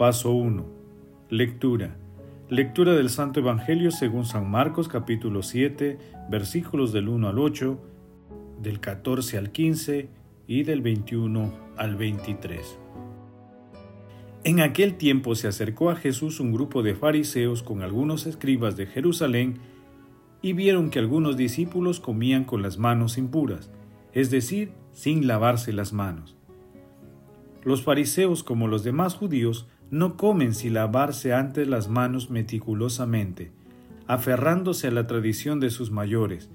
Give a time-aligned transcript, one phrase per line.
[0.00, 0.64] Paso 1.
[1.28, 1.94] Lectura.
[2.48, 5.98] Lectura del Santo Evangelio según San Marcos capítulo 7
[6.30, 7.78] versículos del 1 al 8,
[8.62, 10.08] del 14 al 15
[10.46, 12.78] y del 21 al 23.
[14.44, 18.86] En aquel tiempo se acercó a Jesús un grupo de fariseos con algunos escribas de
[18.86, 19.58] Jerusalén
[20.40, 23.70] y vieron que algunos discípulos comían con las manos impuras,
[24.14, 26.38] es decir, sin lavarse las manos.
[27.62, 33.50] Los fariseos, como los demás judíos, no comen sin lavarse antes las manos meticulosamente,
[34.06, 36.50] aferrándose a la tradición de sus mayores,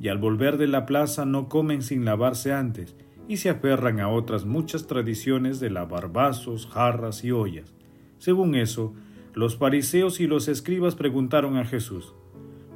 [0.00, 2.96] y al volver de la plaza no comen sin lavarse antes,
[3.28, 7.72] y se aferran a otras muchas tradiciones de lavar vasos, jarras y ollas.
[8.18, 8.92] Según eso,
[9.34, 12.12] los fariseos y los escribas preguntaron a Jesús,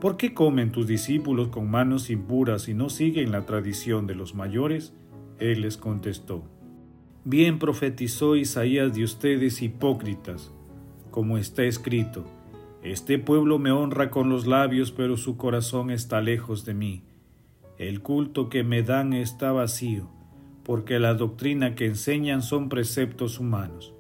[0.01, 4.37] ¿por qué comen tus discípulos con manos impuras y no siguen la tradición de los
[4.37, 4.95] mayores?
[5.41, 6.45] Él les contestó,
[7.27, 10.53] Bien profetizó Isaías de ustedes hipócritas,
[11.11, 12.27] como está escrito,
[12.83, 17.03] Este pueblo me honra con los labios, pero su corazón está lejos de mí.
[17.79, 20.11] El culto que me dan está vacío,
[20.65, 23.95] porque la doctrina que enseñan son preceptos humanos.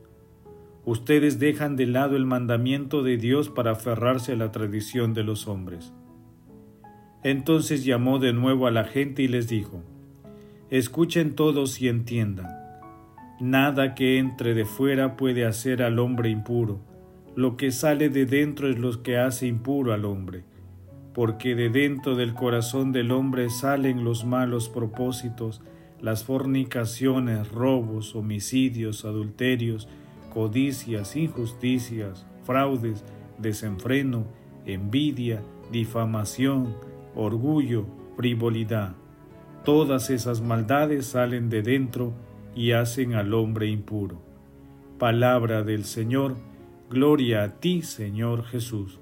[0.84, 5.48] Ustedes dejan de lado el mandamiento de Dios para aferrarse a la tradición de los
[5.48, 5.94] hombres.
[7.22, 9.82] Entonces llamó de nuevo a la gente y les dijo,
[10.68, 12.63] Escuchen todos y entiendan
[13.40, 16.78] Nada que entre de fuera puede hacer al hombre impuro.
[17.34, 20.44] Lo que sale de dentro es lo que hace impuro al hombre.
[21.12, 25.62] Porque de dentro del corazón del hombre salen los malos propósitos,
[26.00, 29.88] las fornicaciones, robos, homicidios, adulterios,
[30.32, 33.04] codicias, injusticias, fraudes,
[33.38, 34.26] desenfreno,
[34.64, 35.42] envidia,
[35.72, 36.76] difamación,
[37.16, 37.86] orgullo,
[38.16, 38.94] frivolidad.
[39.64, 42.12] Todas esas maldades salen de dentro
[42.54, 44.22] y hacen al hombre impuro.
[44.98, 46.36] Palabra del Señor,
[46.90, 48.98] gloria a ti, Señor Jesús.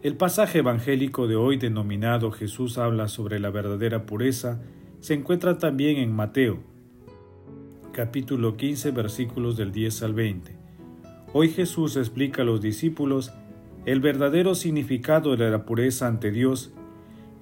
[0.00, 4.60] El pasaje evangélico de hoy denominado Jesús habla sobre la verdadera pureza
[5.00, 6.60] se encuentra también en Mateo,
[7.92, 10.57] capítulo 15 versículos del 10 al 20.
[11.34, 13.34] Hoy Jesús explica a los discípulos
[13.84, 16.72] el verdadero significado de la pureza ante Dios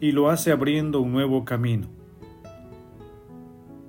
[0.00, 1.86] y lo hace abriendo un nuevo camino,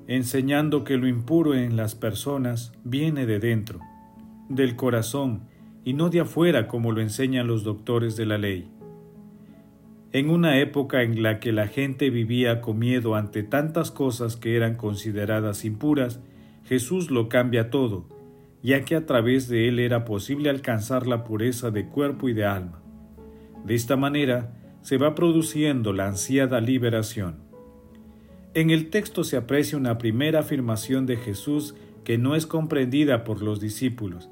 [0.07, 3.79] enseñando que lo impuro en las personas viene de dentro,
[4.49, 5.41] del corazón,
[5.83, 8.69] y no de afuera como lo enseñan los doctores de la ley.
[10.11, 14.55] En una época en la que la gente vivía con miedo ante tantas cosas que
[14.55, 16.19] eran consideradas impuras,
[16.65, 18.16] Jesús lo cambia todo
[18.63, 22.45] ya que a través de él era posible alcanzar la pureza de cuerpo y de
[22.45, 22.81] alma.
[23.65, 27.39] De esta manera se va produciendo la ansiada liberación.
[28.53, 33.41] En el texto se aprecia una primera afirmación de Jesús que no es comprendida por
[33.41, 34.29] los discípulos,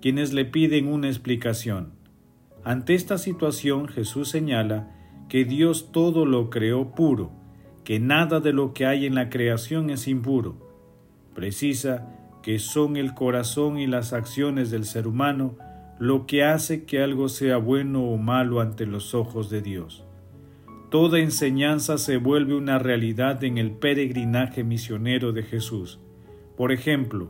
[0.00, 1.92] quienes le piden una explicación.
[2.64, 4.94] Ante esta situación Jesús señala
[5.28, 7.32] que Dios todo lo creó puro,
[7.84, 10.56] que nada de lo que hay en la creación es impuro.
[11.34, 15.56] Precisa que son el corazón y las acciones del ser humano,
[15.98, 20.04] lo que hace que algo sea bueno o malo ante los ojos de Dios.
[20.90, 25.98] Toda enseñanza se vuelve una realidad en el peregrinaje misionero de Jesús.
[26.56, 27.28] Por ejemplo,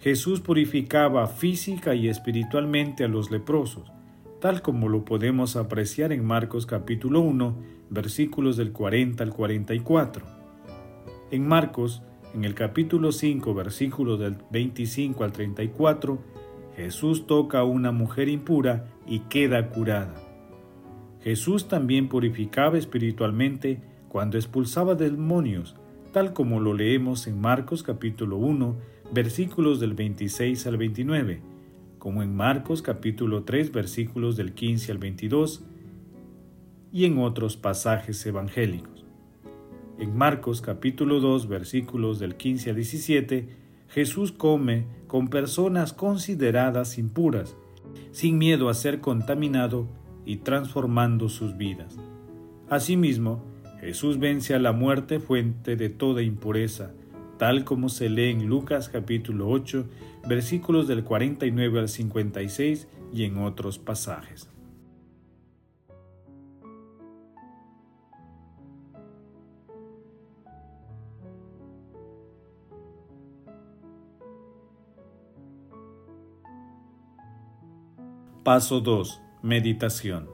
[0.00, 3.92] Jesús purificaba física y espiritualmente a los leprosos,
[4.40, 7.56] tal como lo podemos apreciar en Marcos capítulo 1,
[7.88, 10.26] versículos del 40 al 44.
[11.30, 12.02] En Marcos,
[12.34, 16.18] en el capítulo 5, versículos del 25 al 34,
[16.76, 20.14] Jesús toca a una mujer impura y queda curada.
[21.20, 25.76] Jesús también purificaba espiritualmente cuando expulsaba demonios,
[26.12, 28.76] tal como lo leemos en Marcos capítulo 1,
[29.12, 31.40] versículos del 26 al 29,
[31.98, 35.64] como en Marcos capítulo 3, versículos del 15 al 22,
[36.92, 38.91] y en otros pasajes evangélicos.
[40.02, 43.48] En Marcos capítulo 2 versículos del 15 al 17,
[43.86, 47.56] Jesús come con personas consideradas impuras,
[48.10, 49.86] sin miedo a ser contaminado
[50.26, 52.00] y transformando sus vidas.
[52.68, 53.44] Asimismo,
[53.78, 56.90] Jesús vence a la muerte fuente de toda impureza,
[57.38, 59.86] tal como se lee en Lucas capítulo 8,
[60.28, 64.51] versículos del 49 al 56 y en otros pasajes.
[78.44, 79.22] Paso 2.
[79.42, 80.28] Meditación.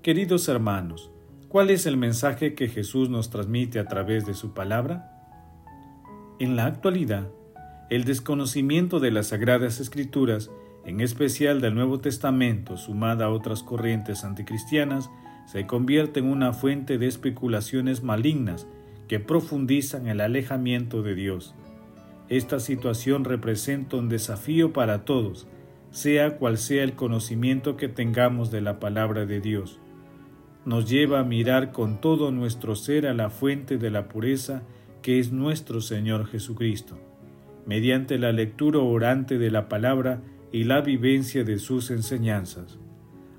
[0.00, 1.10] Queridos hermanos,
[1.48, 5.26] ¿cuál es el mensaje que Jesús nos transmite a través de su palabra?
[6.38, 7.26] En la actualidad,
[7.90, 10.52] el desconocimiento de las Sagradas Escrituras,
[10.86, 15.10] en especial del Nuevo Testamento, sumada a otras corrientes anticristianas,
[15.44, 18.68] se convierte en una fuente de especulaciones malignas
[19.08, 21.56] que profundizan el alejamiento de Dios.
[22.28, 25.48] Esta situación representa un desafío para todos,
[25.90, 29.80] sea cual sea el conocimiento que tengamos de la palabra de Dios.
[30.64, 34.62] Nos lleva a mirar con todo nuestro ser a la fuente de la pureza
[35.02, 36.98] que es nuestro Señor Jesucristo,
[37.66, 42.78] mediante la lectura orante de la palabra y la vivencia de sus enseñanzas.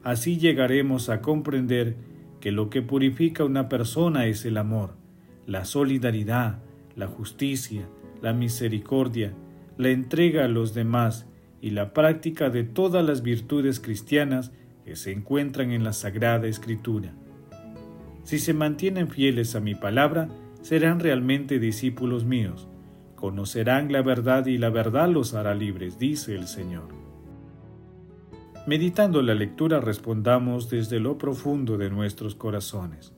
[0.03, 1.97] Así llegaremos a comprender
[2.39, 4.95] que lo que purifica una persona es el amor,
[5.45, 6.63] la solidaridad,
[6.95, 7.87] la justicia,
[8.21, 9.33] la misericordia,
[9.77, 11.28] la entrega a los demás
[11.61, 14.51] y la práctica de todas las virtudes cristianas
[14.85, 17.13] que se encuentran en la Sagrada Escritura.
[18.23, 20.29] Si se mantienen fieles a mi palabra,
[20.61, 22.67] serán realmente discípulos míos.
[23.15, 26.87] Conocerán la verdad y la verdad los hará libres, dice el Señor.
[28.67, 33.13] Meditando la lectura respondamos desde lo profundo de nuestros corazones.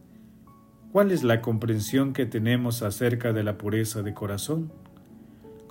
[0.92, 4.72] ¿Cuál es la comprensión que tenemos acerca de la pureza de corazón?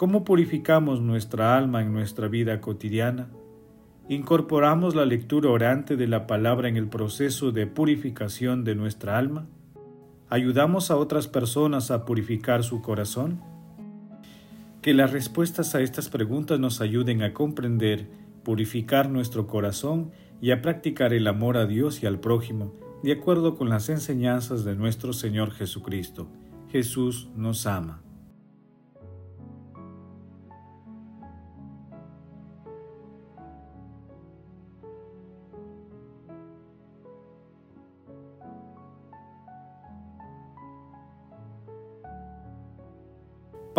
[0.01, 3.29] ¿Cómo purificamos nuestra alma en nuestra vida cotidiana?
[4.09, 9.47] ¿Incorporamos la lectura orante de la palabra en el proceso de purificación de nuestra alma?
[10.31, 13.43] ¿Ayudamos a otras personas a purificar su corazón?
[14.81, 18.09] Que las respuestas a estas preguntas nos ayuden a comprender,
[18.43, 23.55] purificar nuestro corazón y a practicar el amor a Dios y al prójimo, de acuerdo
[23.55, 26.27] con las enseñanzas de nuestro Señor Jesucristo.
[26.71, 28.01] Jesús nos ama.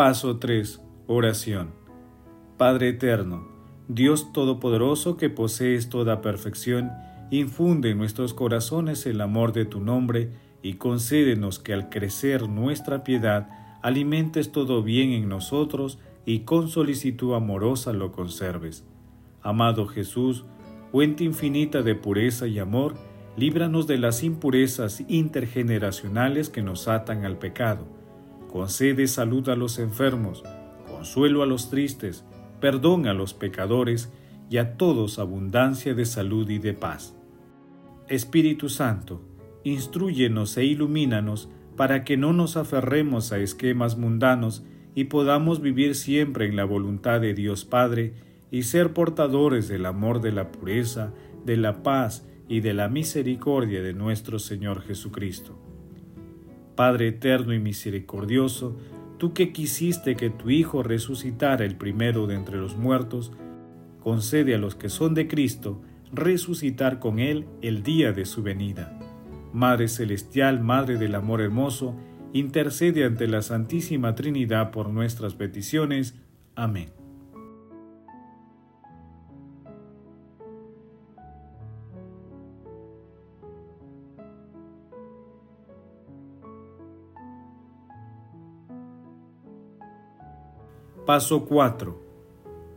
[0.04, 0.82] Paso 3.
[1.06, 1.76] Oración.
[2.58, 3.48] Padre Eterno,
[3.88, 6.90] Dios Todopoderoso que posees toda perfección,
[7.30, 10.32] infunde en nuestros corazones el amor de tu nombre
[10.64, 13.48] y concédenos que al crecer nuestra piedad
[13.84, 18.84] alimentes todo bien en nosotros y con solicitud amorosa lo conserves.
[19.44, 20.46] Amado Jesús,
[20.92, 22.96] fuente infinita de pureza y amor,
[23.38, 28.01] líbranos de las impurezas intergeneracionales que nos atan al pecado
[28.52, 30.44] concede salud a los enfermos,
[30.88, 32.26] consuelo a los tristes,
[32.60, 34.12] perdón a los pecadores
[34.50, 37.16] y a todos abundancia de salud y de paz.
[38.08, 39.22] Espíritu Santo,
[39.64, 46.46] instruyenos e ilumínanos para que no nos aferremos a esquemas mundanos y podamos vivir siempre
[46.46, 48.14] en la voluntad de Dios Padre
[48.52, 51.14] y ser portadores del amor de la pureza,
[51.46, 55.58] de la paz y de la misericordia de nuestro Señor Jesucristo.
[56.76, 58.78] Padre eterno y misericordioso,
[59.18, 63.32] tú que quisiste que tu Hijo resucitara el primero de entre los muertos,
[64.00, 68.98] concede a los que son de Cristo resucitar con Él el día de su venida.
[69.54, 71.96] Madre Celestial, Madre del Amor Hermoso,
[72.34, 76.16] intercede ante la Santísima Trinidad por nuestras peticiones.
[76.56, 77.01] Amén.
[91.06, 92.00] Paso 4.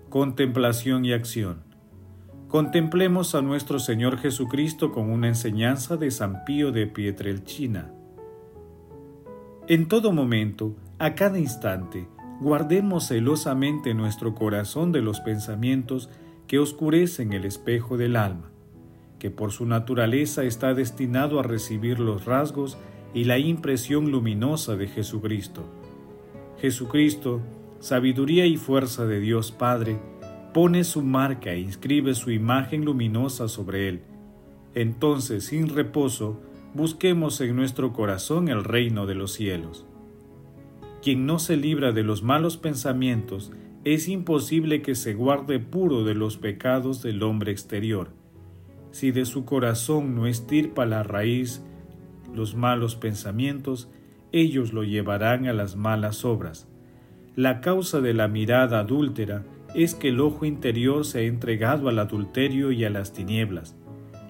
[0.09, 1.63] Contemplación y acción.
[2.49, 7.93] Contemplemos a nuestro Señor Jesucristo con una enseñanza de San Pío de Pietrelcina.
[9.69, 12.09] En todo momento, a cada instante,
[12.41, 16.09] guardemos celosamente nuestro corazón de los pensamientos
[16.47, 18.51] que oscurecen el espejo del alma,
[19.19, 22.79] que por su naturaleza está destinado a recibir los rasgos
[23.13, 25.65] y la impresión luminosa de Jesucristo.
[26.59, 27.43] Jesucristo,
[27.85, 29.99] sabiduría y fuerza de Dios Padre,
[30.55, 34.01] pone su marca e inscribe su imagen luminosa sobre él.
[34.75, 36.41] Entonces, sin reposo,
[36.73, 39.85] busquemos en nuestro corazón el reino de los cielos.
[41.03, 43.53] Quien no se libra de los malos pensamientos,
[43.85, 48.13] es imposible que se guarde puro de los pecados del hombre exterior.
[48.93, 51.63] Si de su corazón no estirpa la raíz
[52.35, 53.91] los malos pensamientos,
[54.33, 56.67] ellos lo llevarán a las malas obras.
[57.37, 61.99] La causa de la mirada adúltera es que el ojo interior se ha entregado al
[61.99, 63.75] adulterio y a las tinieblas.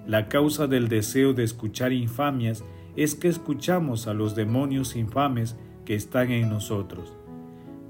[0.07, 2.65] La causa del deseo de escuchar infamias
[2.97, 7.15] es que escuchamos a los demonios infames que están en nosotros.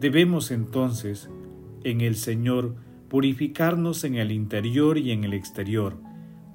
[0.01, 1.31] Debemos entonces
[1.85, 2.75] en el Señor,
[3.09, 5.97] purificarnos en el interior y en el exterior,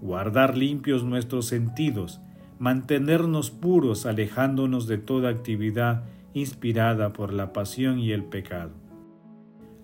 [0.01, 2.19] guardar limpios nuestros sentidos,
[2.57, 8.71] mantenernos puros alejándonos de toda actividad inspirada por la pasión y el pecado.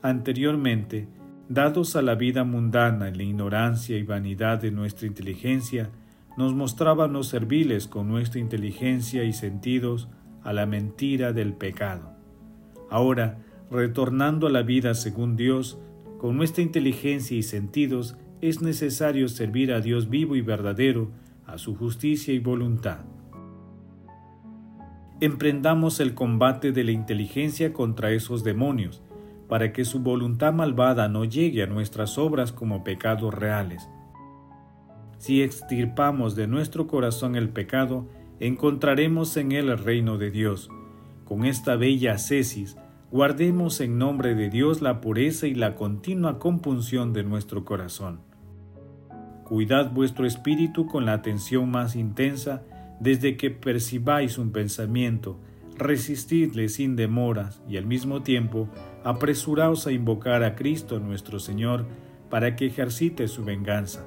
[0.01, 1.07] Anteriormente,
[1.49, 5.89] dados a la vida mundana en la ignorancia y vanidad de nuestra inteligencia,
[6.37, 10.09] nos mostrábamos serviles con nuestra inteligencia y sentidos
[10.43, 12.13] a la mentira del pecado.
[12.89, 13.39] Ahora,
[13.71, 15.79] retornando a la vida según Dios,
[16.19, 21.09] con nuestra inteligencia y sentidos, es necesario servir a Dios vivo y verdadero,
[21.45, 22.99] a su justicia y voluntad.
[25.21, 29.01] Emprendamos el combate de la inteligencia contra esos demonios,
[29.47, 33.87] para que su voluntad malvada no llegue a nuestras obras como pecados reales.
[35.17, 38.07] Si extirpamos de nuestro corazón el pecado,
[38.41, 40.69] encontraremos en él el reino de Dios.
[41.23, 42.75] Con esta bella ascesis,
[43.09, 48.19] guardemos en nombre de Dios la pureza y la continua compunción de nuestro corazón.
[49.45, 52.63] Cuidad vuestro espíritu con la atención más intensa
[52.99, 55.39] desde que percibáis un pensamiento,
[55.77, 58.69] resistidle sin demoras y al mismo tiempo
[59.03, 61.85] apresuraos a invocar a Cristo nuestro Señor
[62.29, 64.05] para que ejercite su venganza.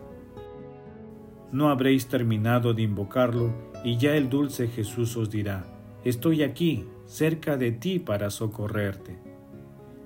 [1.53, 3.55] No habréis terminado de invocarlo
[3.85, 5.65] y ya el dulce Jesús os dirá,
[6.05, 9.19] Estoy aquí, cerca de ti para socorrerte.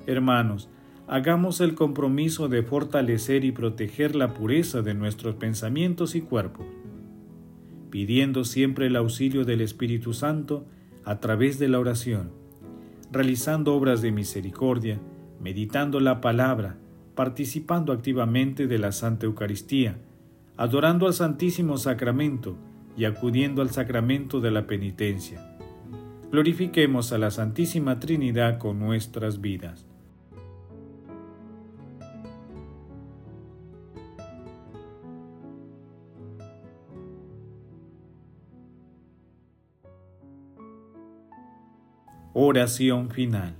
[0.06, 0.68] Hermanos,
[1.06, 6.66] hagamos el compromiso de fortalecer y proteger la pureza de nuestros pensamientos y cuerpos,
[7.92, 10.66] pidiendo siempre el auxilio del Espíritu Santo
[11.04, 12.32] a través de la oración,
[13.12, 14.98] realizando obras de misericordia,
[15.40, 16.76] meditando la palabra,
[17.14, 19.98] participando activamente de la Santa Eucaristía,
[20.56, 22.56] adorando al Santísimo Sacramento
[22.96, 25.52] y acudiendo al sacramento de la penitencia
[26.32, 29.84] glorifiquemos a la Santísima Trinidad con nuestras vidas.
[42.34, 43.54] Oración final.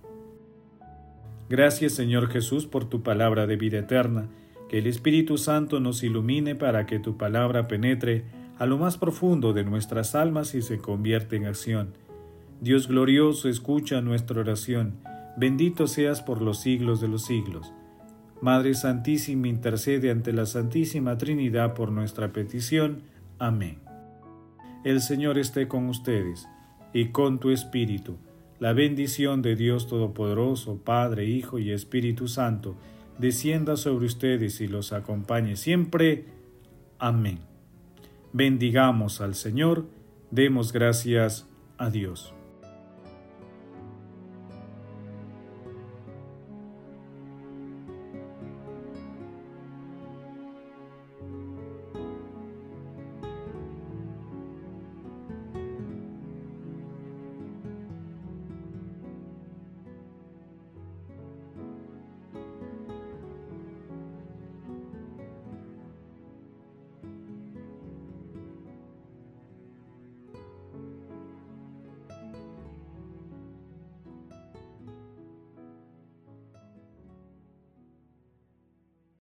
[1.48, 4.28] Gracias Señor Jesús por tu palabra de vida eterna,
[4.68, 8.24] que el Espíritu Santo nos ilumine para que tu palabra penetre
[8.58, 11.92] a lo más profundo de nuestras almas y se convierta en acción
[12.62, 15.00] Dios glorioso, escucha nuestra oración.
[15.36, 17.72] Bendito seas por los siglos de los siglos.
[18.40, 23.02] Madre Santísima, intercede ante la Santísima Trinidad por nuestra petición.
[23.40, 23.80] Amén.
[24.84, 26.46] El Señor esté con ustedes
[26.92, 28.16] y con tu Espíritu.
[28.62, 32.76] La bendición de Dios Todopoderoso, Padre, Hijo y Espíritu Santo,
[33.18, 36.26] descienda sobre ustedes y los acompañe siempre.
[37.00, 37.40] Amén.
[38.32, 39.86] Bendigamos al Señor,
[40.30, 42.34] demos gracias a Dios.